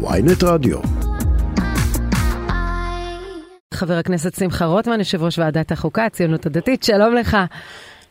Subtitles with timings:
[0.00, 0.78] ויינט רדיו.
[3.74, 7.36] חבר הכנסת שמחה רוטמן, יושב ראש ועדת החוקה, הציונות הדתית, שלום לך.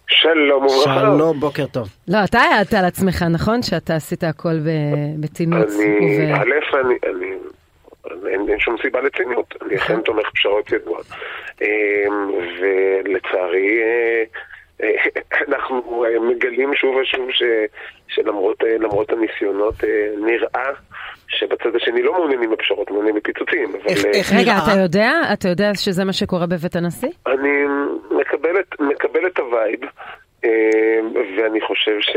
[0.07, 0.99] שלום וברכה.
[0.99, 1.87] שלום, בוקר טוב.
[2.07, 3.61] לא, אתה העדת על עצמך, נכון?
[3.61, 4.55] שאתה עשית הכל
[5.19, 5.67] בתינות.
[5.67, 7.31] אני, א', אני, אני,
[8.29, 10.99] אין, אין שום סיבה לציניות, אני אכן תומך פשרות ידוע.
[11.61, 11.67] אמ,
[12.59, 14.23] ולצערי, אה,
[15.47, 17.43] אנחנו מגלים שוב ושוב ש,
[18.07, 19.75] שלמרות אה, הניסיונות
[20.17, 20.69] נראה
[21.27, 23.75] שבצד השני לא מעוניינים בפשרות, מעוניינים בפיצוצים.
[23.75, 24.11] איך, אבל...
[24.13, 25.11] איך רגע, אתה יודע?
[25.33, 27.09] אתה יודע שזה מה שקורה בבית הנשיא?
[27.27, 27.63] אני
[28.11, 29.79] מקבל את, מקבל את ה vibe.
[31.37, 32.15] ואני חושב ש...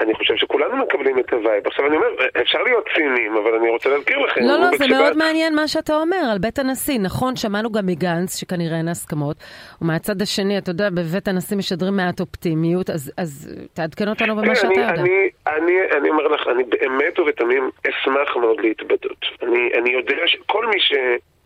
[0.00, 1.66] אני חושב שכולנו מקבלים את ה vibe.
[1.66, 2.06] עכשיו אני אומר,
[2.42, 4.40] אפשר להיות ציניים, אבל אני רוצה להזכיר לכם.
[4.40, 6.98] לא, לא, זה מאוד מעניין מה שאתה אומר על בית הנשיא.
[6.98, 9.36] נכון, שמענו גם מגנץ, שכנראה אין הסכמות,
[9.82, 14.66] ומהצד השני, אתה יודע, בבית הנשיא משדרים מעט אופטימיות, אז, אז תעדכן אותנו במה שאתה
[14.66, 14.88] יודע.
[14.88, 19.26] אני, אני, אני אומר לך, אני באמת ובתמים אשמח מאוד להתבדות.
[19.42, 20.92] אני, אני יודע שכל מי ש...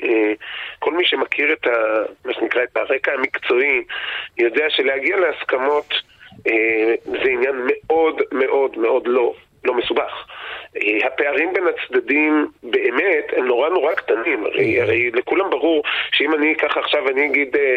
[0.03, 0.33] אה,
[0.79, 3.85] כל מי שמכיר את ה, מה שנקרא, את הרקע המקצועי,
[4.39, 5.95] יודע שלהגיע להסכמות
[6.47, 9.35] אה, זה עניין מאוד מאוד מאוד לא,
[9.67, 10.27] לא מסובך.
[10.77, 16.53] אה, הפערים בין הצדדים באמת הם נורא נורא קטנים, הרי, הרי לכולם ברור שאם אני
[16.53, 17.77] אקח עכשיו ואני אגיד אה,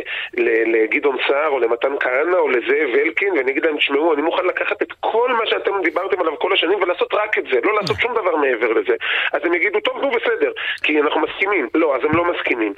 [0.65, 4.81] לגדעון סער או למתן כהנא או לזאב אלקין ואני אגיד להם, תשמעו, אני מוכן לקחת
[4.81, 8.11] את כל מה שאתם דיברתם עליו כל השנים ולעשות רק את זה, לא לעשות שום
[8.11, 8.95] דבר מעבר לזה.
[9.33, 10.51] אז הם יגידו, טוב, נו בסדר,
[10.83, 11.67] כי אנחנו מסכימים.
[11.73, 12.73] לא, אז הם לא מסכימים.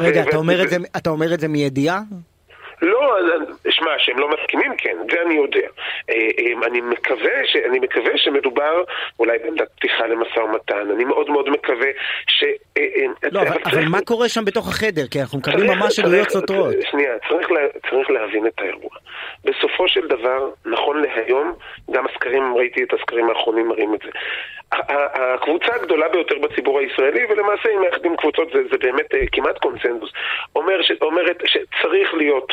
[0.00, 0.22] רגע,
[0.96, 1.98] אתה אומר את זה מידיעה?
[2.86, 3.16] לא,
[3.70, 5.68] שמע, שהם לא מסכימים, כן, זה אני יודע.
[6.10, 8.82] אה, אה, אני מקווה, ש, אני מקווה שמדובר
[9.18, 11.88] אולי בעמדת פתיחה למשא ומתן, אני מאוד מאוד מקווה
[12.28, 12.44] ש...
[12.78, 12.82] אה,
[13.32, 15.06] לא, אבל, אבל מה קורה שם בתוך החדר?
[15.10, 16.74] כי אנחנו מקבלים ממש עדויות סותרות.
[16.90, 18.90] שנייה, צריך, לה, צריך להבין את האירוע.
[19.44, 21.54] בסופו של דבר, נכון להיום,
[21.90, 24.10] גם הסקרים, ראיתי את הסקרים האחרונים מראים את זה.
[24.72, 30.10] הקבוצה הגדולה ביותר בציבור הישראלי, ולמעשה אם מאחדים קבוצות זה, זה באמת כמעט קונסנזוס,
[30.56, 32.52] אומר ש, אומרת שצריך להיות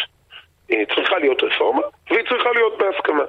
[0.95, 3.23] צריכה להיות רפורמה, והיא צריכה להיות בהסכמה.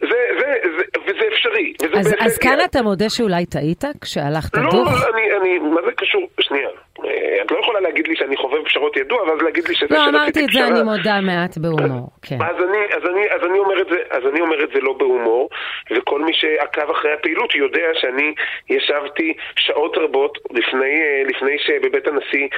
[0.00, 0.46] זה, זה,
[0.76, 1.72] זה, וזה אפשרי.
[1.82, 4.92] וזה אז, אז כאן אתה מודה שאולי טעית כשהלכת לא, דוח?
[4.92, 6.28] לא, אני, אני, מה זה קשור?
[6.40, 6.68] שנייה.
[7.06, 10.08] אה, את לא יכולה להגיד לי שאני חובב פשרות ידוע, ואז להגיד לי שזה לא,
[10.08, 12.36] אמרתי את זה, אני מודה מעט בהומור, כן.
[12.42, 14.92] אז אני, אז, אני, אז, אני אומר את זה, אז אני אומר את זה לא
[14.92, 15.48] בהומור,
[15.90, 18.34] וכל מי שעקב אחרי הפעילות יודע שאני
[18.70, 22.48] ישבתי שעות רבות לפני, אה, לפני שבבית הנשיא,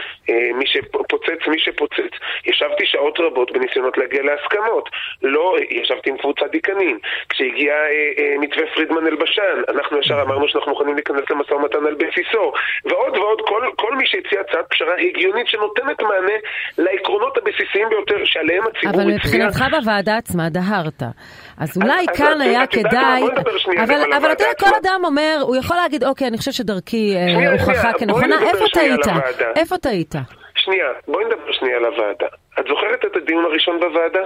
[0.55, 2.13] מי שפוצץ, מי שפוצץ,
[2.47, 4.91] ישבתי שעות רבות בניסיונות להגיע להסכמות.
[5.23, 6.99] לא, ישבתי עם קבוצת דיקנים.
[7.29, 11.95] כשהגיע אה, אה, מתווה פרידמן אלבשן, אנחנו ישר אמרנו שאנחנו מוכנים להיכנס למשא ומתן על
[11.95, 12.53] בסיסו.
[12.85, 16.39] ועוד ועוד, כל, כל מי שהציע הצעת פשרה הגיונית שנותנת מענה
[16.79, 19.05] לעקרונות הבסיסיים ביותר שעליהם הציבור הצביע.
[19.05, 21.03] אבל מבחינתך בוועדה עצמה דהרת.
[21.59, 23.23] אז אולי אז כאן היה כדאי,
[23.85, 27.53] אבל, אבל אתה יודע, כל אדם אומר, הוא יכול להגיד, אוקיי, אני חושב שדרכי אה,
[27.53, 29.07] הוכחה כנכונה, איפה טעית?
[29.57, 30.15] איפה טעית?
[30.55, 32.27] שנייה, בואי נדבר שנייה על הוועדה.
[32.61, 34.25] את זוכרת את הדיון הראשון בוועדה?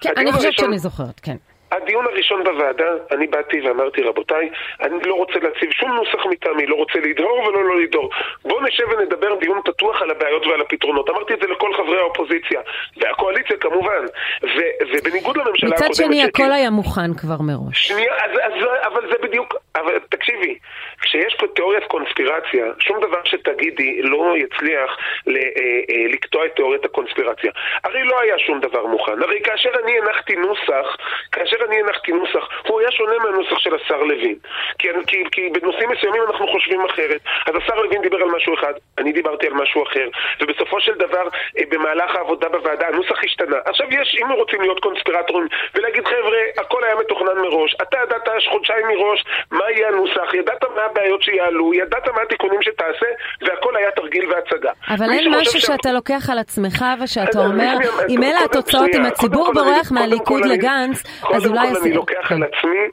[0.00, 1.36] כן, אני חושבת שאני זוכרת, כן.
[1.72, 6.74] הדיון הראשון בוועדה, אני באתי ואמרתי, רבותיי, אני לא רוצה להציב שום נוסח מטעמי, לא
[6.74, 8.10] רוצה לדהור ולא לא לדהור.
[8.44, 11.10] בואו נשב ונדבר דיון פתוח על הבעיות ועל הפתרונות.
[11.10, 12.60] אמרתי את זה לכל חברי האופוזיציה,
[12.96, 14.04] והקואליציה כמובן.
[14.42, 15.90] ו- ובניגוד לממשלה הקודמת...
[15.90, 17.88] מצד שני, הכל היה מוכן כבר מראש.
[17.88, 18.52] שנייה, אז, אז,
[18.86, 19.54] אבל זה בדיוק...
[19.76, 20.58] אבל תקשיבי,
[21.00, 24.96] כשיש פה תיאוריית קונספירציה, שום דבר שתגידי לא יצליח
[25.28, 27.52] אה, אה, לקטוע את תיאוריית הקונספירציה.
[27.84, 29.22] הרי לא היה שום דבר מוכן.
[29.22, 30.96] הרי כאשר אני הנחתי נוסח,
[31.32, 34.38] כאשר אני הנחתי נוסח, הוא היה שונה מהנוסח של השר לוין.
[34.78, 37.20] כי, כי, כי בנושאים מסוימים אנחנו חושבים אחרת.
[37.46, 40.08] אז השר לוין דיבר על משהו אחד, אני דיברתי על משהו אחר,
[40.40, 41.28] ובסופו של דבר,
[41.58, 43.56] אה, במהלך העבודה בוועדה, הנוסח השתנה.
[43.64, 48.86] עכשיו יש, אם רוצים להיות קונספירטורים ולהגיד, חבר'ה, הכל היה מתוכנן מראש, אתה ידעת חודשיים
[48.88, 53.06] מראש מה יהיה הנוסח, ידעת מה הבעיות שיעלו, ידעת מה התיקונים שתעשה,
[53.42, 54.70] והכל היה תרגיל והצגה.
[54.88, 57.74] אבל אין משהו שאתה לוקח על עצמך ושאתה אומר,
[58.08, 61.02] אם אלה התוצאות, אם הציבור בורח מהליכוד לגנץ,
[61.34, 62.88] אז קודם כל אני לוקח על עצמי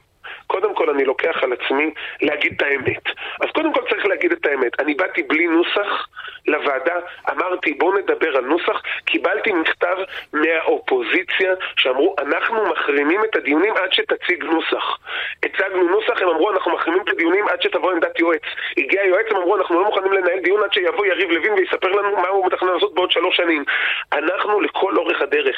[0.46, 1.90] קודם כל אני לוקח על עצמי
[2.22, 3.04] להגיד את האמת.
[3.40, 4.80] אז קודם כל צריך להגיד את האמת.
[4.80, 6.06] אני באתי בלי נוסח
[6.46, 6.94] לוועדה,
[7.30, 9.96] אמרתי בואו נדבר על נוסח, קיבלתי מכתב
[10.32, 14.98] מהאופוזיציה שאמרו אנחנו מחרימים את הדיונים עד שתציג נוסח.
[15.42, 18.42] הצגנו נוסח, הם אמרו אנחנו מחרימים את הדיונים עד שתבוא עמדת יועץ.
[18.78, 22.16] הגיע יועץ, הם אמרו אנחנו לא מוכנים לנהל דיון עד שיבוא יריב לוין ויספר לנו
[22.16, 23.64] מה הוא מתכנן לעשות בעוד שלוש שנים.
[24.12, 25.56] אנחנו לכל אורך הדרך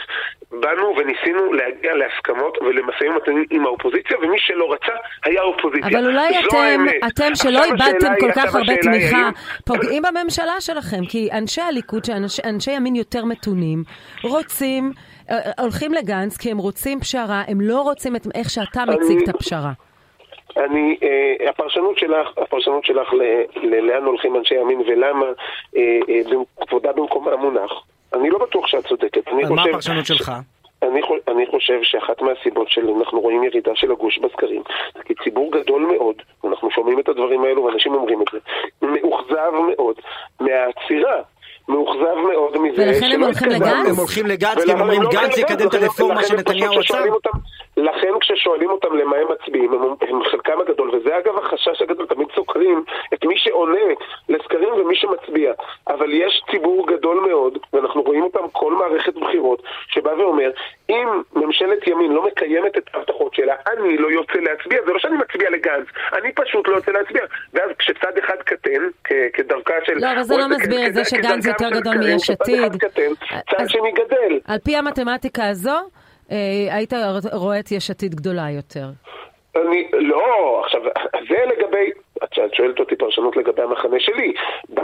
[0.50, 4.92] באנו וניסינו להגיע להסכמות ולמשאים ומתנים עם האופוזיציה, ומי שלא רצה
[5.24, 5.98] היה אופוזיציה.
[5.98, 9.30] אבל אולי אתם, אתם שלא איבדתם כל כך הרבה תמיכה,
[9.66, 10.77] פוגעים בממשלה שלכם,
[11.08, 12.02] כי אנשי הליכוד,
[12.44, 13.84] אנשי ימין יותר מתונים,
[14.24, 14.92] רוצים,
[15.30, 19.22] אה, אה, הולכים לגנץ כי הם רוצים פשרה, הם לא רוצים את איך שאתה מציג
[19.22, 19.72] את הפשרה.
[20.56, 23.12] אני, אה, הפרשנות שלך, הפרשנות שלך
[23.62, 25.26] לאן הולכים אנשי ימין ולמה,
[25.76, 26.20] אה, אה,
[26.68, 27.70] כבודה במקומה מונח.
[28.12, 29.28] אני לא בטוח שאת צודקת.
[29.50, 30.32] מה הפרשנות שלך?
[30.82, 34.62] אני, אני חושב שאחת מהסיבות שאנחנו רואים ירידה של הגוש בסקרים,
[35.04, 38.38] כי ציבור גדול מאוד, ואנחנו שומעים את הדברים האלו ואנשים אומרים את זה,
[38.82, 39.94] מאוכזב מאוד
[40.40, 41.22] מהעצירה
[41.68, 42.82] מאוכזב מאוד מזה.
[42.82, 43.88] ולכן הם הולכים לגנץ?
[43.88, 46.98] הם הולכים לגנץ כי הם אומרים לא גנץ יקדם את הרפורמה שנתניהו עשה?
[47.76, 52.28] לכן כששואלים אותם למה הם מצביעים, הם, הם חלקם הגדול, וזה אגב החשש הגדול, תמיד
[52.34, 52.84] סוקרים
[53.14, 53.86] את מי שעונה
[54.28, 55.52] לסקרים ומי שמצביע.
[55.88, 60.50] אבל יש ציבור גדול מאוד, ואנחנו רואים אותם כל מערכת בחירות, שבא ואומר,
[60.90, 64.78] אם ממשלת ימין לא מקיימת את ההבטחות שלה, אני לא יוצא להצביע.
[64.86, 67.22] זה לא שאני מצביע לגנץ, אני פשוט לא יוצא להצביע.
[67.54, 68.82] ואז כשצד אחד קטן,
[69.32, 69.92] כדרכה של...
[69.96, 72.72] לא, אבל זה לא מסביר את זה שגנץ יותר גדול מיש עתיד.
[73.50, 74.40] צד שני גדל.
[74.44, 75.78] על פי המתמטיקה הזו,
[76.30, 76.36] אה,
[76.70, 76.92] היית
[77.32, 78.86] רואה את יש עתיד גדולה יותר.
[79.56, 80.80] אני, לא, עכשיו,
[81.28, 81.90] זה לגבי,
[82.24, 84.32] את שואלת אותי פרשנות לגבי המחנה שלי.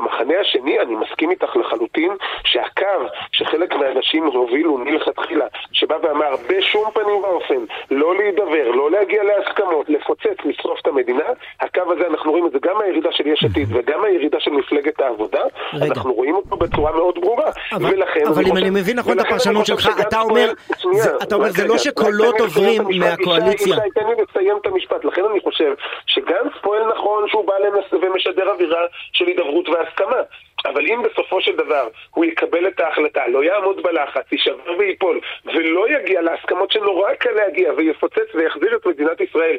[0.04, 2.12] במחנה השני אני מסכים איתך לחלוטין
[2.44, 2.84] שהקו
[3.32, 10.36] שחלק מהאנשים הובילו מלכתחילה, שבא ואמר בשום פנים ואופן לא להידבר, לא להגיע להסכמות, לפוצץ,
[10.44, 11.24] לשרוף את המדינה,
[11.60, 15.00] הקו הזה אנחנו רואים את זה גם מהירידה של יש עתיד וגם מהירידה של מפלגת
[15.00, 15.42] העבודה,
[15.74, 15.86] רגע.
[15.86, 17.50] אנחנו רואים אותו בצורה מאוד ברורה.
[17.72, 20.52] אבל, ולכן, אבל אם אני מבין נכון את הפרשנות שלך, אתה אומר,
[20.92, 23.76] זה, אתה אומר, זה לא שקולות עוברים מהקואליציה.
[23.94, 25.74] תן לי לסיים את המשפט, לכן אני חושב
[26.06, 27.54] שגנץ פועל נכון שהוא בא.
[28.02, 28.80] ומשדר אווירה
[29.12, 29.93] של הידברות והסכמה.
[30.64, 35.88] אבל אם בסופו של דבר הוא יקבל את ההחלטה, לא יעמוד בלחץ, יישבר וייפול, ולא
[35.88, 39.56] יגיע להסכמות שנורא קל להגיע, ויפוצץ ויחזיר את מדינת ישראל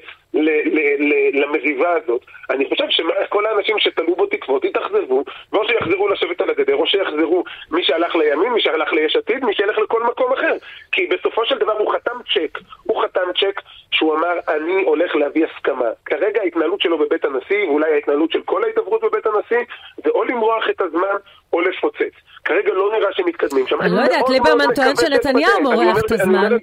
[1.34, 5.24] למריבה הזאת, אני חושב שכל האנשים שתלו בו תקוות יתאכזבו,
[5.54, 9.54] ואו שיחזרו לשבת על הגדר, או שיחזרו מי שהלך לימין, מי שהלך ליש עתיד, מי
[9.54, 10.54] שילך לכל מקום אחר.
[10.92, 12.60] כי בסופו של דבר הוא חתם צ'ק,
[12.96, 13.62] הוא חתם צ'ק
[13.92, 15.90] שהוא אמר, אני הולך להביא הסכמה.
[16.06, 19.66] כרגע ההתנהלות שלו בבית הנשיא, ואולי ההתנהלות של כל ההידברות בבית הנשיא,
[20.04, 21.16] זה או למרוח את הזמן
[21.54, 22.16] או לפוצץ.
[22.46, 23.82] כרגע לא נראה שמתקדמים שם.
[23.82, 26.58] אני לא יודעת, ליברמן טוען שנתניהו מורח את הזמן.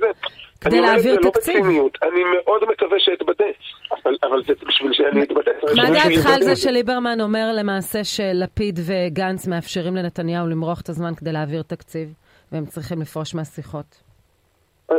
[0.61, 1.65] כדי להעביר תקציב.
[2.03, 3.45] אני מאוד מקווה שאתבטא,
[4.23, 5.51] אבל זה בשביל שאני אתבטא.
[5.77, 11.33] מה דעתך על זה שליברמן אומר למעשה שלפיד וגנץ מאפשרים לנתניהו למרוח את הזמן כדי
[11.33, 12.09] להעביר תקציב,
[12.53, 14.12] והם צריכים לפרוש מהשיחות?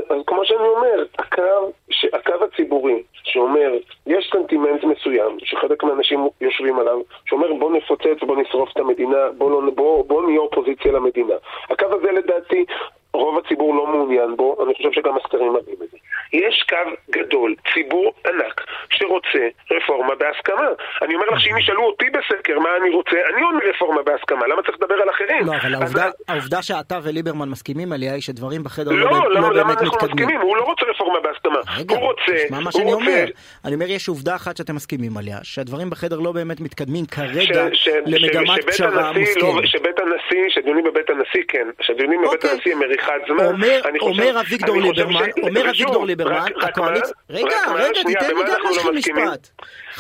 [0.10, 1.72] אז כמו שאני אומר, הקו,
[2.14, 3.72] הקו הציבורי שאומר,
[4.08, 9.52] יש סנטימנט מסוים שחלק מהאנשים יושבים עליו, שאומר בוא נפוצץ, בוא נשרוף את המדינה, בוא,
[9.52, 11.34] לא, בוא, בוא נהיה אופוזיציה למדינה.
[11.70, 12.66] הקו הזה לדעתי
[13.14, 15.98] רוב הציבור לא מעוניין בו, אני חושב שגם הסקרים מראים את זה.
[16.34, 16.76] יש קו
[17.12, 20.68] גדול, ציבור ענק, שרוצה רפורמה בהסכמה.
[21.02, 24.62] אני אומר לך שאם ישאלו אותי בסקר מה אני רוצה, אני עונה רפורמה בהסכמה, למה
[24.64, 25.46] צריך לדבר על אחרים?
[25.46, 26.14] לא, אבל העובדה, אז...
[26.28, 30.12] העובדה שאתה וליברמן מסכימים עליה היא שדברים בחדר לא, לא, לא, לא באמת מתקדמים.
[30.14, 30.42] מסכימים?
[30.42, 31.60] הוא לא רוצה רפורמה בהסכמה.
[31.80, 33.06] רגע, הוא רוצה, תשמע מה שאני רוצה...
[33.06, 33.26] אומר.
[33.66, 37.84] אני אומר, יש עובדה אחת שאתם מסכימים עליה, שהדברים בחדר לא באמת מתקדמים כרגע ש,
[37.84, 39.44] ש, למגמת פשרה לא- מוסכמת.
[39.44, 42.50] לא, שבית הנשיא, שדיונים בבית הנשיא, כן, שדיונים בבית אוקיי.
[42.52, 43.46] הנשיא הם מריחת זמן.
[43.46, 47.14] אומר, אומר אביגדור ליברמן, אומר אביגדור ליברמן, הקואליציה...
[47.30, 49.50] רגע, רגע, תיתן לי גם להשחיל לא משפט.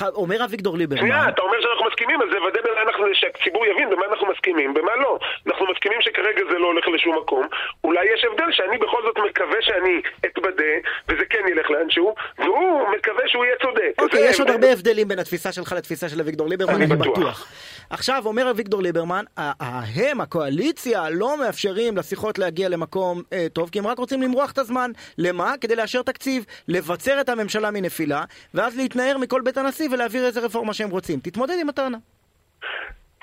[0.01, 1.01] אומר אביגדור ליברמן...
[1.01, 4.95] שנייה, אתה אומר שאנחנו מסכימים, אז לוודא במה אנחנו, שהציבור יבין במה אנחנו מסכימים, במה
[4.95, 5.19] לא.
[5.47, 7.47] אנחנו מסכימים שכרגע זה לא הולך לשום מקום.
[7.83, 10.73] אולי יש הבדל שאני בכל זאת מקווה שאני אתבדה,
[11.07, 13.93] וזה כן ילך לאנשהו, והוא מקווה שהוא יהיה צודק.
[13.97, 17.47] אוקיי, יש עוד הרבה הבדלים בין התפיסה שלך לתפיסה של אביגדור ליברמן, אני בטוח.
[17.89, 23.87] עכשיו, אומר אביגדור ליברמן, הם, הקואליציה, לא מאפשרים לשיחות להגיע למקום אה, טוב, כי הם
[23.87, 24.91] רק רוצים למרוח את הזמן.
[25.17, 25.53] למה?
[25.61, 28.23] כדי לאשר תקציב, לבצר את הממשלה מנפילה,
[28.53, 31.19] ואז להתנער מכל בית הנשיא ולהעביר איזה רפורמה שהם רוצים.
[31.19, 31.97] תתמודד עם הטענה.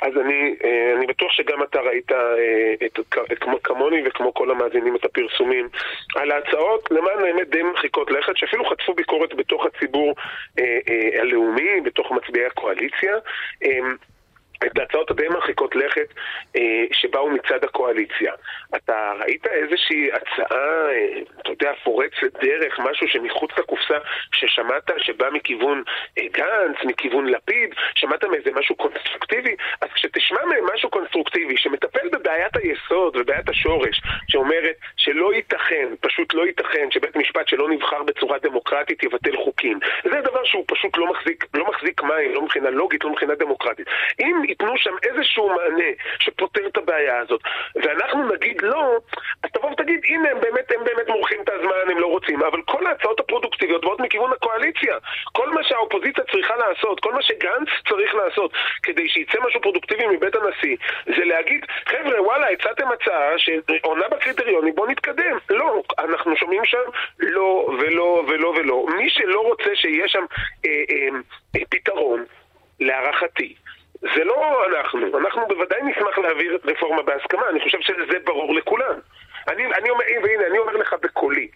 [0.02, 2.99] אז אני, אה, אני בטוח שגם אתה ראית אה, את,
[3.33, 5.69] את, כמו כמוני וכמו כל המאזינים את הפרסומים
[6.17, 10.14] על ההצעות למען האמת די מרחיקות לכת שאפילו חטפו ביקורת בתוך הציבור
[10.59, 13.14] אה, אה, הלאומי, בתוך מצביעי הקואליציה.
[13.64, 13.79] אה,
[14.67, 16.09] את ההצעות הדי מרחיקות לכת
[16.57, 18.33] אה, שבאו מצד הקואליציה.
[18.76, 23.99] אתה ראית איזושהי הצעה, אה, אתה יודע, פורצת דרך, משהו שמחוץ לקופסה,
[24.33, 25.83] ששמעת שבא מכיוון
[26.19, 29.55] אה, גנץ, מכיוון לפיד, שמעת מאיזה משהו קונסטרוקטיבי?
[29.81, 36.47] אז כשתשמע מהם משהו קונסטרוקטיבי שמטפל בבעיית היסוד ובעיית השורש, שאומרת שלא ייתכן, פשוט לא
[36.47, 39.79] ייתכן שבית משפט שלא נבחר בצורה דמוקרטית יבטל חוקים.
[40.05, 43.87] זה דבר שהוא פשוט לא מחזיק, לא מחזיק מים, לא מבחינה לוגית, לא מבחינה דמוקרטית.
[44.21, 47.40] אם ייתנו שם איזשהו מענה שפותר את הבעיה הזאת,
[47.75, 48.99] ואנחנו נגיד לא,
[49.45, 52.62] אז תבוא ותגיד, הנה הם באמת, הם באמת מורחים את הזמן, הם לא רוצים, אבל
[52.62, 54.97] כל ההצעות הפרודוקטיביות באות מכיוון הקואליציה.
[55.33, 58.52] כל מה שהאופוזיציה צריכה לעשות, כל מה שגנץ צריך לעשות,
[58.83, 60.76] כדי שיצא משהו פרודוקטיבי מבית הנשיא,
[61.16, 65.38] זה להגיד, חבר'ה, וואלה, הצעתם הצעה שעונה בקריטריונים, בואו נתקדם.
[65.50, 68.87] לא, אנחנו שומעים שם לא ולא ולא ולא.
[68.97, 70.25] מי שלא רוצה שיהיה שם
[70.66, 71.19] אה, אה,
[71.57, 72.25] אה, פתרון,
[72.80, 73.54] להערכתי,
[74.00, 78.95] זה לא אנחנו, אנחנו בוודאי נשמח להעביר רפורמה בהסכמה, אני חושב שזה ברור לכולם.
[79.49, 81.49] אני, אני אומר, והנה, אני אומר לך בקולי,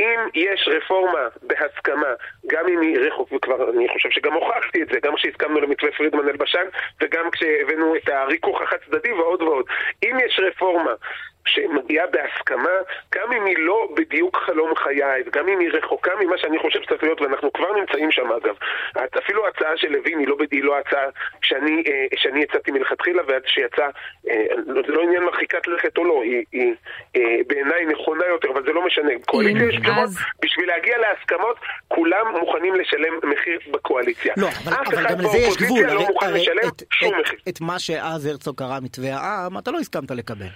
[0.00, 2.14] אם יש רפורמה בהסכמה,
[2.46, 6.28] גם אם היא רחוק, וכבר אני חושב שגם הוכחתי את זה, גם כשהסכמנו למתווה פרידמן
[6.28, 6.66] אלבשן,
[7.00, 9.64] וגם כשהבאנו את הריכוך החד צדדי ועוד ועוד,
[10.04, 10.92] אם יש רפורמה
[11.46, 12.76] שמגיעה בהסכמה,
[13.14, 17.02] גם אם היא לא בדיוק חלום חיי, וגם אם היא רחוקה ממה שאני חושב שצריך
[17.02, 18.54] להיות, ואנחנו כבר נמצאים שם אגב.
[19.18, 21.04] אפילו ההצעה של לוין היא לא, היא לא הצעה
[21.42, 23.88] שאני, אה, שאני הצעתי מלכתחילה, ועד שיצאה,
[24.30, 24.44] אה,
[24.86, 26.74] זה לא עניין מרחיקת לכת או לא, היא, היא
[27.16, 29.12] אה, בעיניי נכונה יותר, אבל זה לא משנה.
[29.26, 30.08] קואליציה יש פשרות,
[30.42, 31.56] בשביל להגיע להסכמות,
[31.88, 34.34] כולם מוכנים לשלם מחיר בקואליציה.
[34.36, 35.86] לא, אבל, אבל גם לזה יש גבול.
[35.86, 37.38] לא מוכן לשלם את, שום את, מחיר.
[37.48, 40.46] את מה שאז הרצוג קרא מתווה העם, אתה לא הסכמת לקבל.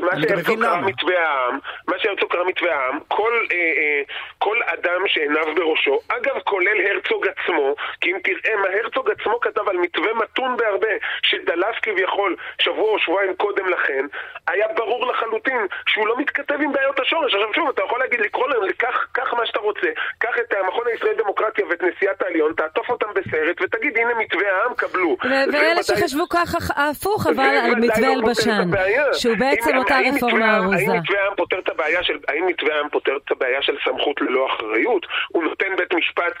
[0.00, 4.02] מה שהרצוג קרא מתווה העם, מה שהרצוג קרא מתווה העם, כל, אה, אה,
[4.38, 9.68] כל אדם שעיניו בראשו, אגב כולל הרצוג עצמו, כי אם תראה מה הרצוג עצמו כתב
[9.68, 14.06] על מתווה מתון בהרבה, שדלף כביכול שבוע או שבועיים קודם לכן,
[14.48, 17.34] היה ברור לחלוטין שהוא לא מתכתב עם בעיות השורש.
[17.34, 18.72] עכשיו שוב, אתה יכול להגיד, לקרוא להם,
[19.12, 19.88] קח מה שאתה רוצה,
[20.18, 24.74] קח את המכון הישראלי לדמוקרטיה ואת נשיאת העליון, תעטוף אותם בסרט ותגיד, הנה מתווה העם,
[24.74, 25.16] קבלו.
[25.52, 28.70] ואלה שחשבו ככה הפוך, אבל על מתווה אלבשן,
[29.12, 30.76] שהוא בעצם אותה רפורמה ארוזה.
[30.76, 34.20] האם מתווה העם פותר את הבעיה של, האם מתווה העם פותר את הבעיה של סמכות
[34.20, 35.06] ללא אחריות?
[35.28, 36.32] הוא נותן בית משפט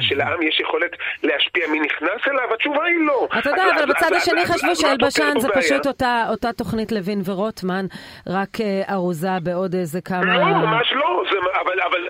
[0.00, 0.90] שלעם יש יכולת
[1.22, 2.54] להשפיע מי נכנס אליו?
[2.54, 3.28] התשובה היא לא.
[3.38, 5.86] אתה יודע, אבל בצד השני חשבו שאלבשן זה פשוט
[6.30, 7.86] אותה תוכנית לוין ורוטמן,
[8.26, 10.38] רק אה, ארוזה בעוד איזה כמה...
[10.38, 11.22] לא, ממש לא,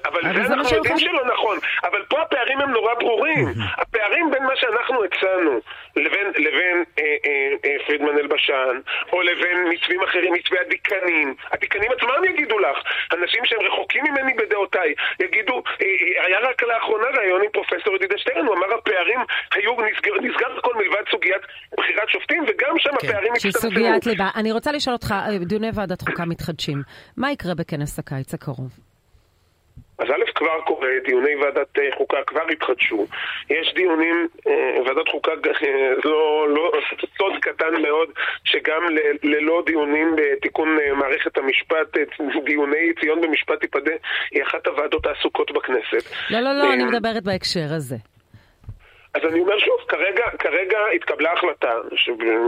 [0.05, 1.59] אבל זה אנחנו יודעים שלא נכון.
[1.85, 3.47] אבל פה הפערים הם נורא ברורים.
[3.81, 5.61] הפערים בין מה שאנחנו הצענו
[6.37, 7.05] לבין אה,
[7.65, 8.81] אה, פרידמן אלבשן,
[9.13, 11.35] או לבין מתווים אחרים, מתווה הדיקנים.
[11.53, 12.79] הדיקנים עצמם יגידו לך,
[13.13, 18.19] אנשים שהם רחוקים ממני בדעותיי, יגידו, אה, אה, היה רק לאחרונה ראיון עם פרופסור ידידה
[18.19, 19.21] שטרן, הוא אמר הפערים
[19.55, 21.43] היו, נסגר, נסגר הכל מלבד סוגיית
[21.79, 23.61] בחירת שופטים, וגם שם כן, הפערים הצטמצמו.
[23.61, 24.29] שסוגיית ליבה.
[24.37, 26.83] אני רוצה לשאול אותך, אה, דיוני ועדת חוקה מתחדשים.
[27.17, 28.92] מה יקרה בכנס הקיץ הקרוב?
[30.43, 33.07] כבר קורה, דיוני ועדת אה, חוקה כבר התחדשו.
[33.51, 35.33] יש דיונים, אה, ועדת חוקה
[35.63, 36.73] אה, לא, לא,
[37.19, 38.09] סוד קטן מאוד,
[38.45, 38.83] שגם
[39.23, 41.97] ללא דיונים בתיקון מערכת המשפט,
[42.45, 43.93] דיוני ציון במשפט תיפדה,
[44.31, 46.13] היא אחת הוועדות העסוקות בכנסת.
[46.31, 48.12] לא, לא, לא, אני מדברת בהקשר הזה.
[49.15, 51.75] אז אני אומר שוב, כרגע, כרגע התקבלה החלטה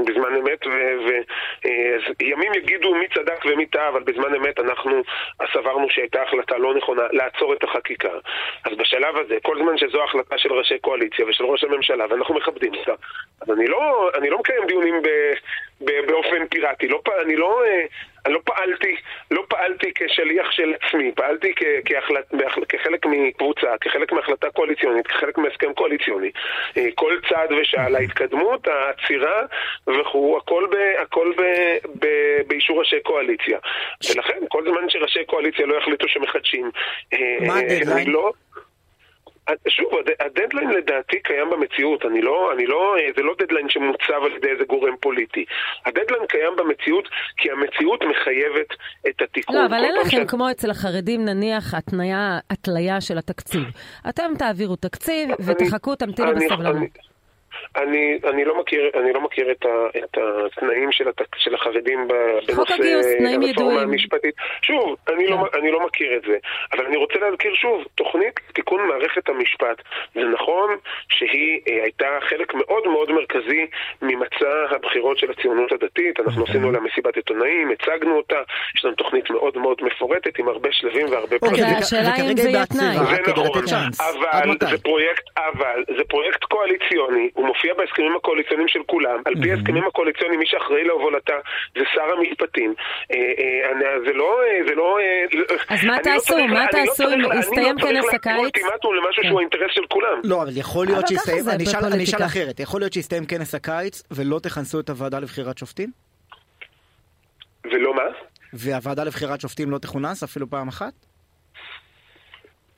[0.06, 0.66] בזמן אמת,
[2.20, 5.02] וימים אה, יגידו מי צדק ומי טעה, אבל בזמן אמת אנחנו
[5.52, 8.12] סברנו שהייתה החלטה לא נכונה לעצור את החקיקה.
[8.64, 12.74] אז בשלב הזה, כל זמן שזו החלטה של ראשי קואליציה ושל ראש הממשלה, ואנחנו מכבדים
[12.74, 12.92] אותה,
[13.42, 15.08] אז אני לא, אני לא מקיים דיונים ב,
[15.80, 16.88] ב, באופן פיראטי.
[16.88, 17.62] לא, אני לא...
[17.66, 17.86] אה,
[18.26, 18.96] אני לא פעלתי,
[19.84, 22.34] פעלתי כשליח של עצמי, פעלתי כ, כהחלט,
[22.68, 26.30] כחלק מקבוצה, כחלק מהחלטה קואליציונית, כחלק מהסכם קואליציוני.
[26.76, 29.42] אה, כל צעד ושעה, ההתקדמות, העצירה
[29.86, 31.42] וכו', הכל, ב, הכל ב,
[31.98, 32.06] ב,
[32.46, 33.58] באישור ראשי קואליציה.
[34.10, 36.70] ולכן, כל זמן שראשי קואליציה לא יחליטו שמחדשים,
[37.40, 38.10] מה הדדליין?
[38.10, 38.32] לא,
[39.68, 44.48] שוב, הדדליין לדעתי קיים במציאות, אני לא, אני לא, זה לא דדליין שמוצב על ידי
[44.48, 45.44] איזה גורם פוליטי.
[45.86, 48.68] הדדליין קיים במציאות כי המציאות מחייבת
[49.08, 49.56] את התיקון.
[49.56, 50.30] לא, אבל אין לכם ש...
[50.30, 53.62] כמו אצל החרדים נניח התניה, התליה של התקציב.
[54.08, 57.13] אתם תעבירו תקציב ותחכו, תמתינו בסבלנות.
[57.76, 62.08] אני, אני, לא מכיר, אני לא מכיר את, ה, את התנאים של, הת, של החרדים
[62.08, 62.74] בנושא
[63.46, 64.34] הרפורמה המשפטית.
[64.62, 65.42] שוב, אני, לא, כן.
[65.42, 66.36] לא, אני לא מכיר את זה,
[66.72, 69.82] אבל אני רוצה להזכיר שוב, תוכנית תיקון מערכת המשפט,
[70.14, 70.76] זה נכון
[71.08, 73.66] שהיא אה, הייתה חלק מאוד מאוד מרכזי
[74.02, 76.54] ממצע הבחירות של הציונות הדתית, אנחנו אוקיי.
[76.54, 78.40] עשינו לה מסיבת עיתונאים, הצגנו אותה,
[78.76, 81.64] יש לנו תוכנית מאוד מאוד מפורטת עם הרבה שלבים והרבה אוקיי, פרטים.
[81.78, 82.96] השאלה אם זה יהיה תנאי.
[82.96, 83.64] זה נכון,
[84.00, 89.18] אבל זה פרויקט, אבל זה פרויקט קואליציוני, הוא מופיע בהסכמים הקואליציוניים של כולם.
[89.24, 91.34] על פי ההסכמים הקואליציוניים, מי שאחראי להובלתה
[91.78, 92.74] זה שר המשפטים.
[93.12, 94.40] אה, אה, זה לא...
[94.68, 94.98] זה לא
[95.68, 96.36] אז מה לא תעשו?
[96.48, 97.84] מה לא תעשו אם יסתיים כנס הקיץ?
[97.84, 100.20] אני לא צריך להקים אולטימטום למשהו שהוא האינטרס של כולם.
[100.24, 101.44] לא, אבל יכול להיות שיסתיים...
[101.92, 102.60] אני אשאל אחרת.
[102.60, 105.90] יכול להיות שיסתיים כנס הקיץ ולא תכנסו את הוועדה לבחירת שופטים?
[107.64, 108.02] ולא מה?
[108.52, 110.92] והוועדה לבחירת שופטים לא תכונס אפילו פעם אחת?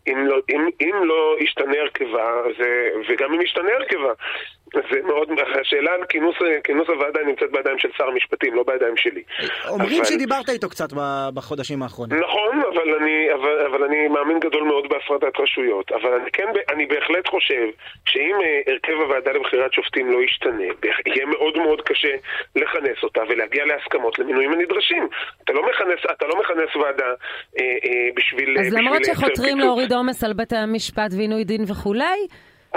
[0.09, 4.13] אם לא, אם, אם לא ישתנה הרכבה, זה, וגם אם ישתנה הרכבה,
[4.91, 5.29] זה מאוד,
[5.61, 9.23] השאלה על כינוס, כינוס הוועדה נמצאת בידיים של שר המשפטים, לא בידיים שלי.
[9.69, 10.05] אומרים אבל...
[10.05, 10.89] שדיברת איתו קצת
[11.35, 12.21] בחודשים האחרונים.
[12.21, 15.93] נכון, אבל אני, אבל, אבל אני מאמין גדול מאוד בהפרדת רשויות.
[15.93, 17.67] אבל אני כן, אני בהחלט חושב
[18.09, 20.65] שאם אה, הרכב הוועדה לבחירת שופטים לא ישתנה,
[21.07, 22.15] יהיה מאוד מאוד קשה
[22.57, 25.09] לכנס אותה ולהגיע להסכמות למינויים הנדרשים.
[25.45, 28.59] אתה לא מכנס, אתה לא מכנס ועדה אה, אה, בשביל...
[28.61, 32.27] אז למרות שחותרים להוריד עומס על בית המשפט ועינוי דין וכולי,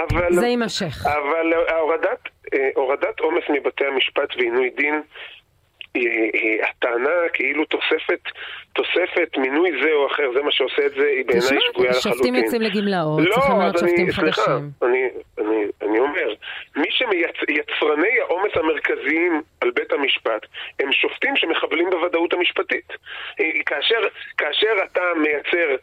[0.08, 1.06] אבל, זה יימשך.
[1.06, 5.02] אבל הורדת, אה, הורדת עומס מבתי המשפט ועינוי דין
[6.62, 8.20] הטענה כאילו תוספת,
[8.72, 12.12] תוספת מינוי זה או אחר, זה מה שעושה את זה, היא בעיניי שגויה לחלוטין.
[12.12, 14.70] שופטים יוצאים לגמלאות, לא, צריך למנות שופטים סליחה, חדשים.
[14.82, 16.34] אני, אני, אני אומר,
[16.76, 20.46] מי שיצרני העומס המרכזיים על בית המשפט
[20.80, 22.92] הם שופטים שמחבלים בוודאות המשפטית.
[23.40, 24.00] אה, כאשר,
[24.38, 25.76] כאשר אתה מייצר אה,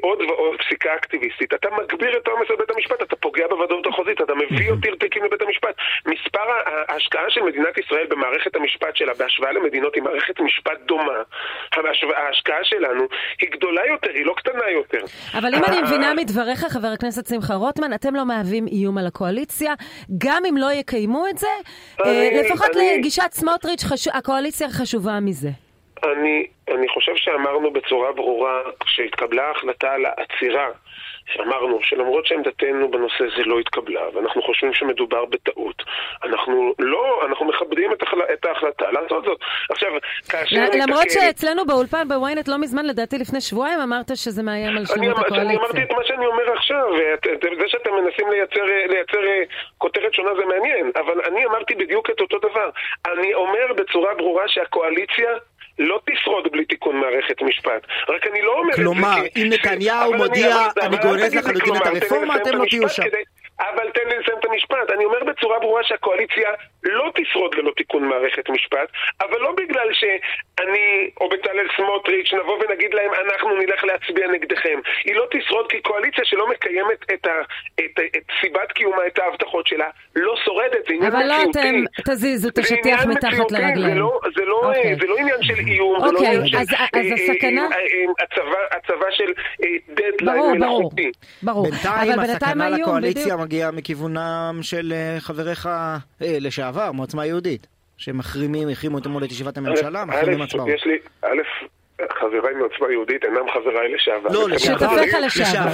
[0.00, 4.20] עוד ועוד פסיקה אקטיביסטית, אתה מגביר את העומס על בית המשפט, אתה פוגע בוודאות החוזית,
[4.20, 5.74] אתה מביא יותר תיקים לבית המשפט.
[6.06, 6.46] מספר
[6.88, 11.18] ההשקעה של מדינת ישראל במערכת המשפט שלה בהשוואה למדינות עם מערכת משפט דומה,
[12.16, 13.02] ההשקעה שלנו
[13.40, 15.04] היא גדולה יותר, היא לא קטנה יותר.
[15.38, 19.74] אבל אם אני מבינה מדבריך, חבר הכנסת שמחה רוטמן, אתם לא מהווים איום על הקואליציה,
[20.18, 21.46] גם אם לא יקיימו את זה,
[22.04, 23.82] אה, לפחות לגישת סמוטריץ',
[24.14, 25.61] הקואליציה חשובה מזה.
[26.04, 30.68] אני, אני חושב שאמרנו בצורה ברורה, כשהתקבלה ההחלטה על העצירה,
[31.26, 35.82] שאמרנו שלמרות שעמדתנו בנושא זה לא התקבלה, ואנחנו חושבים שמדובר בטעות,
[36.22, 39.38] אנחנו לא, אנחנו מכבדים את, החל, את ההחלטה לעשות זאת.
[39.70, 39.88] עכשיו,
[40.28, 40.56] כאשר...
[40.56, 41.20] למרות נתקל...
[41.20, 45.42] שאצלנו באולפן בוויינט לא מזמן, לדעתי לפני שבועיים, אמרת שזה מאיים על שלמות הקואליציה.
[45.42, 46.86] אני אמרתי את מה שאני אומר עכשיו,
[47.42, 49.42] וזה שאתם מנסים לייצר, לייצר אה,
[49.78, 52.70] כותרת שונה זה מעניין, אבל אני אמרתי בדיוק את אותו דבר.
[53.06, 55.30] אני אומר בצורה ברורה שהקואליציה
[55.78, 57.86] לא תשרוד בלי תיקון מערכת משפט.
[58.08, 59.42] רק אני לא אומר כלומר, את זה כי...
[59.42, 63.02] אם נתניהו מודיע, אני גורז לחלוטין את הרפורמה, אתם לא תהיו שם.
[63.60, 64.90] אבל תן לי לסיים את המשפט.
[64.94, 66.50] אני אומר בצורה ברורה שהקואליציה
[66.82, 68.88] לא תשרוד ללא תיקון מערכת משפט,
[69.20, 74.78] אבל לא בגלל שאני או בצלאל סמוטריץ' נבוא ונגיד להם אנחנו נלך להצביע נגדכם.
[75.04, 77.40] היא לא תשרוד כי קואליציה שלא מקיימת את, ה,
[77.74, 80.86] את, את סיבת קיומה, את ההבטחות שלה, לא שורדת.
[80.88, 81.18] זה עניין מציאותי.
[81.18, 83.94] אבל לא אתם תזיזו את השטיח מתחת לרגליים.
[83.94, 84.66] זה לא, זה, לא, okay.
[84.66, 84.96] אוקיי.
[85.00, 86.06] זה לא עניין של איום, okay.
[86.06, 87.68] זה לא אוקיי, עניין של אז, אז הסכנה...
[88.20, 89.32] הצבה, הצבה של
[89.88, 91.10] דדליין מלאכותי.
[91.42, 91.70] ברור, ברור.
[91.70, 95.68] בינתיים הסכנה לקואליציה מגיעה מכיוונם של חבריך
[96.20, 100.68] לשעבר, מעוצמה יהודית, שמחרימים, החרימו אתמול את ישיבת הממשלה, מחרימים הצבעות.
[100.68, 101.42] יש לי, א',
[102.20, 104.28] חבריי מעוצמה יהודית אינם חבריי לשעבר.
[104.32, 104.86] לא, לשעבר,
[105.26, 105.68] לשעבר.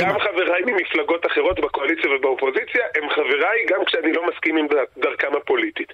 [0.00, 4.66] גם חבריי ממפלגות אחרות בקואליציה ובאופוזיציה הם חבריי גם כשאני לא מסכים עם
[4.98, 5.92] דרכם הפוליטית.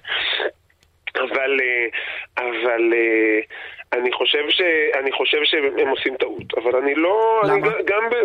[1.15, 1.59] אבל,
[2.37, 2.93] אבל
[3.93, 4.61] אני חושב, ש,
[4.99, 6.53] אני חושב שהם עושים טעות.
[6.57, 7.41] אבל אני לא...
[7.43, 7.53] למה?
[7.53, 8.15] אני גם ב...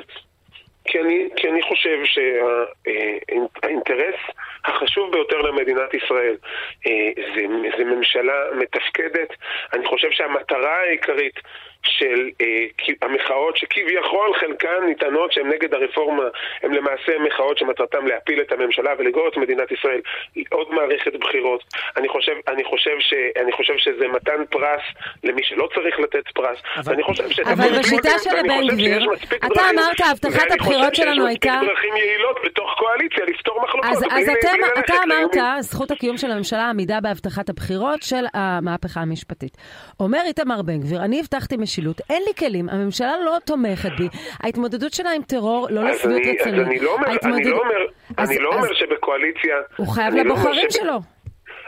[0.84, 4.14] כי אני, כי אני חושב שהאינטרס
[4.64, 6.36] החשוב ביותר למדינת ישראל
[6.86, 7.42] אה, זה,
[7.78, 9.28] זה ממשלה מתפקדת.
[9.72, 11.40] אני חושב שהמטרה העיקרית
[11.84, 12.66] של אה,
[13.02, 16.24] המחאות שכביכול חלקן ניתנות שהן נגד הרפורמה,
[16.62, 20.00] הן למעשה מחאות שמטרתן להפיל את הממשלה ולגרור את מדינת ישראל
[20.36, 21.64] לעוד מערכת בחירות.
[21.96, 24.82] אני חושב, אני חושב, ש, אני חושב שזה מתן פרס
[25.24, 26.58] למי שלא צריך לתת פרס.
[26.76, 31.48] אבל, חושב אבל בשיטה של בן גביר, אתה אמרת הבטחת הבחירות שלנו הייתה...
[31.48, 33.90] ואני חושב שיש מספיק דרכים יעילות בתוך קואליציה לפתור מחלוקות.
[33.90, 39.56] אז, אז אתם, אתה אמרת, זכות הקיום של הממשלה עמידה בהבטחת הבחירות של המהפכה המשפטית.
[40.00, 44.08] אומר איתמר בן גביר, אני הבטחתי משילות, אין לי כלים, הממשלה לא תומכת בי,
[44.42, 46.60] ההתמודדות שלה עם טרור לא לשביעות רצוני.
[46.60, 47.74] אז אני לא אומר, אני לא אומר,
[48.18, 49.56] אני לא אומר שבקואליציה...
[49.76, 51.13] הוא חייב לא לבוחרים שלו.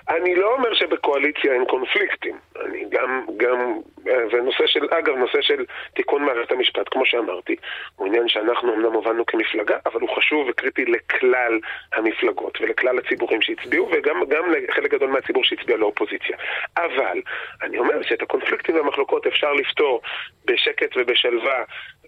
[0.09, 2.37] אני לא אומר שבקואליציה אין קונפליקטים.
[2.65, 5.65] אני גם, גם, ונושא של, אגב, נושא של
[5.95, 7.57] תיקון מערכת המשפט, כמו שאמרתי,
[7.97, 11.59] הוא עניין שאנחנו אמנם הובלנו כמפלגה, אבל הוא חשוב וקריטי לכלל
[11.93, 16.37] המפלגות ולכלל הציבורים שהצביעו, וגם לחלק גדול מהציבור שהצביע לאופוזיציה.
[16.77, 17.21] אבל,
[17.63, 20.01] אני אומר שאת הקונפליקטים והמחלוקות אפשר לפתור
[20.45, 21.65] בשקט ובשלווה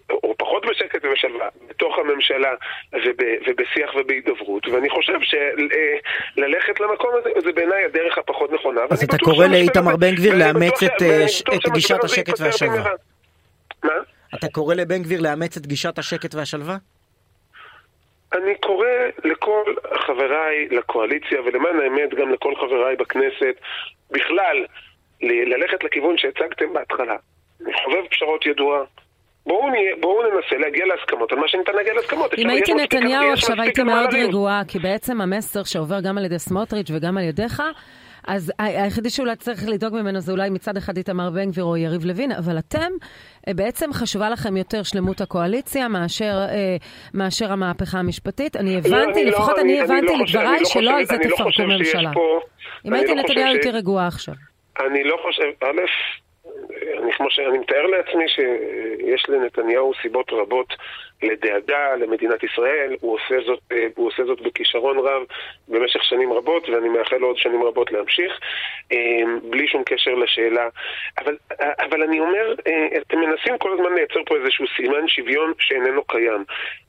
[0.09, 2.53] או פחות בשקט ובשלווה, בתוך הממשלה
[2.93, 3.17] וב,
[3.47, 8.81] ובשיח ובהידברות, ואני חושב שללכת למקום הזה זה בעיניי הדרך הפחות נכונה.
[8.89, 11.01] אז אתה קורא לאיתמר בן גביר לאמץ את,
[11.55, 12.91] את גישת השקט והשלווה.
[13.83, 13.93] מה?
[14.35, 16.77] אתה קורא לבן גביר לאמץ את גישת השקט והשלווה?
[18.33, 18.87] אני קורא
[19.23, 19.73] לכל
[20.05, 23.55] חבריי לקואליציה, ולמען האמת גם לכל חבריי בכנסת,
[24.11, 24.65] בכלל,
[25.21, 27.15] ללכת לכיוון שהצגתם בהתחלה.
[27.65, 28.83] אני חובב פשרות ידועה.
[29.45, 29.67] בואו,
[29.99, 32.33] בואו ננסה להגיע להסכמות על מה שניתן להגיע להסכמות.
[32.37, 36.91] אם הייתי נתניהו עכשיו הייתי מאוד רגועה, כי בעצם המסר שעובר גם על ידי סמוטריץ'
[36.91, 37.63] וגם על ידיך,
[38.27, 42.05] אז היחידי שאולי צריך לדאוג ממנו זה אולי מצד אחד איתמר בן גביר או יריב
[42.05, 42.91] לוין, אבל אתם,
[43.47, 46.75] אה, בעצם חשובה לכם יותר שלמות הקואליציה מאשר, אה,
[47.13, 48.55] מאשר המהפכה המשפטית.
[48.55, 51.15] אני הבנתי, לא, אני לפחות לא, אני, אני הבנתי אני לדבריי לא שלא על זה
[51.17, 52.11] לא תפרקו ממשלה.
[52.85, 54.33] אם הייתי לא נתניהו הייתי רגועה עכשיו.
[54.79, 55.81] אני לא חושב, א',
[56.97, 60.73] אני, כמו שאני מתאר לעצמי שיש לנתניהו סיבות רבות
[61.23, 65.23] לדאגה למדינת ישראל, הוא עושה זאת, אה, הוא עושה זאת בכישרון רב
[65.67, 68.39] במשך שנים רבות, ואני מאחל לו עוד שנים רבות להמשיך,
[68.91, 70.69] אה, בלי שום קשר לשאלה.
[71.17, 76.03] אבל, אבל אני אומר, אה, אתם מנסים כל הזמן לייצר פה איזשהו סימן שוויון שאיננו
[76.03, 76.43] קיים.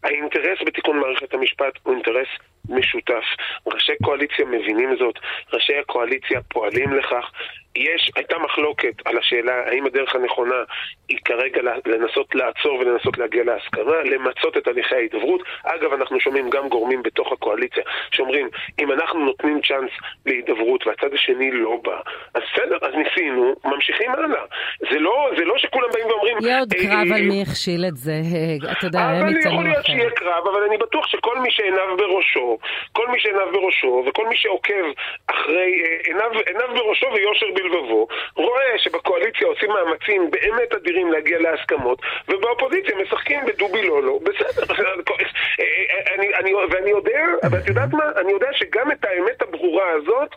[0.04, 2.28] האינטרס בתיקון מערכת המשפט הוא אינטרס
[2.68, 3.24] משותף.
[3.66, 5.14] ראשי קואליציה מבינים זאת,
[5.52, 7.30] ראשי הקואליציה פועלים לכך.
[7.76, 10.62] יש, הייתה מחלוקת על השאלה האם הדרך הנכונה
[11.08, 15.40] היא כרגע לנסות לעצור ולנסות להגיע להסכמה, למצות את הליכי ההידברות.
[15.64, 18.48] אגב, אנחנו שומעים גם גורמים בתוך הקואליציה שאומרים,
[18.80, 19.90] אם אנחנו נותנים צ'אנס
[20.26, 22.00] להידברות והצד השני לא בא,
[22.34, 24.42] אז בסדר, אז ניסינו, ממשיכים הלאה.
[24.90, 26.36] זה לא, זה לא שכולם באים ואומרים...
[26.42, 29.48] יהיה עוד קרב על אה, מי הכשיל את זה, אה, אתה יודע, הם יצאנו אחר.
[29.48, 32.58] יכול להיות שיהיה קרב, אבל אני בטוח שכל מי שעיניו בראשו,
[32.92, 34.84] כל מי שעיניו בראשו, וכל מי שעוקב
[35.26, 41.98] אחרי אה, עיניו, עיניו בראשו ויושר בלבבו, רואה שבקואליציה עושים מאמצים באמת אדירים להגיע להסכמות,
[42.28, 44.74] ובאופוזיציה משחקים בדובי לא לא, בסדר.
[46.14, 48.04] אני, אני, ואני יודע, ואת יודעת מה?
[48.16, 50.34] אני יודע שגם את האמת הברורה הזאת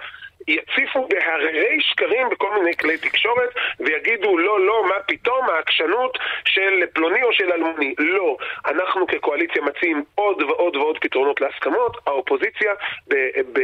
[0.48, 4.96] יציפו בהררי שקרים בכל מיני כלי תקשורת ויגידו לא, לא, מה
[5.44, 7.96] פתאום העקשנות של פלוני או של אלמוני.
[8.00, 8.38] לא.
[8.66, 12.74] אנחנו כקואליציה מציעים עוד ועוד ועוד פתרונות להסכמות, האופוזיציה
[13.08, 13.16] ב,
[13.54, 13.60] ב,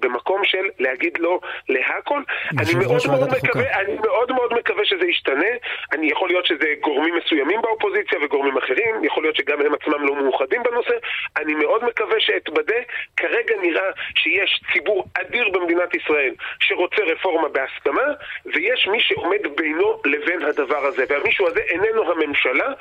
[0.00, 2.22] במקום של להגיד לא להכל.
[2.58, 5.52] אני מאוד מאוד, מקווה, אני מאוד מאוד מקווה שזה ישתנה.
[5.92, 10.14] אני יכול להיות שזה גורמים מסוימים באופוזיציה וגורמים אחרים, יכול להיות שגם הם עצמם לא
[10.14, 10.94] מאוחדים בנושא.
[11.36, 12.80] אני מאוד מקווה שאתבדה.
[13.16, 18.06] כרגע נראה שיש ציבור אדיר במדינת ישראל שרוצה רפורמה בהסכמה,
[18.46, 22.72] ויש מי שעומד בינו לבין הדבר הזה, והמישהו הזה איננו הממשלה.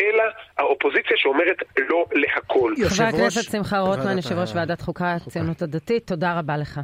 [0.00, 0.22] אלא
[0.58, 1.56] האופוזיציה שאומרת
[1.88, 2.74] לא להכל.
[2.88, 6.80] חבר הכנסת שמחה רוטמן, יושב ראש ועדת חוקה, הציונות הדתית, תודה רבה לך.